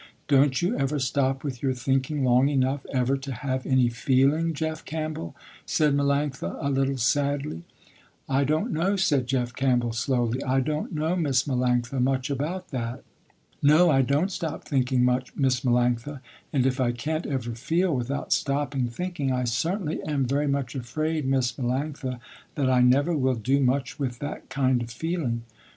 "Don't 0.27 0.63
you 0.63 0.75
ever 0.79 0.97
stop 0.97 1.43
with 1.43 1.61
your 1.61 1.75
thinking 1.75 2.23
long 2.23 2.49
enough 2.49 2.87
ever 2.91 3.15
to 3.17 3.31
have 3.31 3.67
any 3.67 3.87
feeling 3.87 4.51
Jeff 4.51 4.83
Campbell," 4.83 5.35
said 5.67 5.93
Melanctha 5.93 6.57
a 6.59 6.71
little 6.71 6.97
sadly. 6.97 7.61
"I 8.27 8.43
don't 8.43 8.71
know," 8.71 8.95
said 8.95 9.27
Jeff 9.27 9.53
Campbell 9.55 9.93
slowly, 9.93 10.41
"I 10.43 10.59
don't 10.59 10.91
know 10.91 11.15
Miss 11.15 11.43
Melanctha 11.43 12.01
much 12.01 12.31
about 12.31 12.69
that. 12.69 13.03
No, 13.61 13.91
I 13.91 14.01
don't 14.01 14.31
stop 14.31 14.63
thinking 14.63 15.05
much 15.05 15.35
Miss 15.35 15.59
Melanctha 15.61 16.19
and 16.51 16.65
if 16.65 16.79
I 16.79 16.93
can't 16.93 17.27
ever 17.27 17.53
feel 17.53 17.95
without 17.95 18.33
stopping 18.33 18.87
thinking, 18.87 19.31
I 19.31 19.43
certainly 19.43 20.01
am 20.01 20.25
very 20.25 20.47
much 20.47 20.73
afraid 20.73 21.27
Miss 21.27 21.51
Melanctha 21.51 22.19
that 22.55 22.71
I 22.71 22.81
never 22.81 23.13
will 23.15 23.35
do 23.35 23.59
much 23.59 23.99
with 23.99 24.17
that 24.17 24.49
kind 24.49 24.81
of 24.81 24.89
feeling. 24.89 25.43